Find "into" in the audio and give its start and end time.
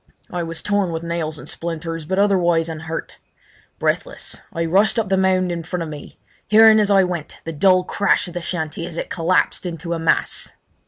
9.63-9.93